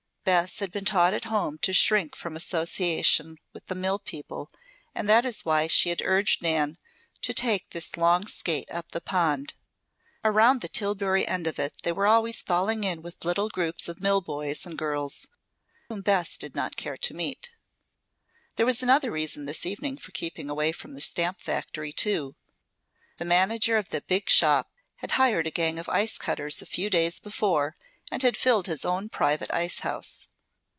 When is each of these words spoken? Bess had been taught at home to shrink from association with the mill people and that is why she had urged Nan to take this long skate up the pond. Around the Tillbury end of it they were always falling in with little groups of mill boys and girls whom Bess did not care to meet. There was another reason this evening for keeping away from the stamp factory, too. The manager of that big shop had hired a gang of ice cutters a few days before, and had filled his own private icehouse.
Bess 0.23 0.59
had 0.59 0.71
been 0.71 0.85
taught 0.85 1.15
at 1.15 1.25
home 1.25 1.57
to 1.57 1.73
shrink 1.73 2.15
from 2.15 2.35
association 2.35 3.37
with 3.53 3.65
the 3.65 3.75
mill 3.75 3.97
people 3.97 4.51
and 4.93 5.09
that 5.09 5.25
is 5.25 5.43
why 5.45 5.65
she 5.65 5.89
had 5.89 6.03
urged 6.05 6.43
Nan 6.43 6.77
to 7.23 7.33
take 7.33 7.71
this 7.71 7.97
long 7.97 8.27
skate 8.27 8.69
up 8.69 8.91
the 8.91 9.01
pond. 9.01 9.55
Around 10.23 10.61
the 10.61 10.69
Tillbury 10.69 11.27
end 11.27 11.47
of 11.47 11.57
it 11.57 11.75
they 11.81 11.91
were 11.91 12.05
always 12.05 12.39
falling 12.43 12.83
in 12.83 13.01
with 13.01 13.25
little 13.25 13.49
groups 13.49 13.89
of 13.89 13.99
mill 13.99 14.21
boys 14.21 14.63
and 14.63 14.77
girls 14.77 15.27
whom 15.89 16.01
Bess 16.01 16.37
did 16.37 16.53
not 16.55 16.77
care 16.77 16.97
to 16.97 17.15
meet. 17.15 17.55
There 18.57 18.65
was 18.65 18.83
another 18.83 19.09
reason 19.09 19.45
this 19.45 19.65
evening 19.65 19.97
for 19.97 20.11
keeping 20.11 20.51
away 20.51 20.71
from 20.71 20.93
the 20.93 21.01
stamp 21.01 21.41
factory, 21.41 21.91
too. 21.91 22.35
The 23.17 23.25
manager 23.25 23.75
of 23.75 23.89
that 23.89 24.07
big 24.07 24.29
shop 24.29 24.71
had 24.97 25.11
hired 25.13 25.47
a 25.47 25.51
gang 25.51 25.79
of 25.79 25.89
ice 25.89 26.19
cutters 26.19 26.61
a 26.61 26.67
few 26.67 26.91
days 26.91 27.19
before, 27.19 27.75
and 28.13 28.23
had 28.23 28.35
filled 28.35 28.67
his 28.67 28.83
own 28.83 29.07
private 29.07 29.49
icehouse. 29.53 30.27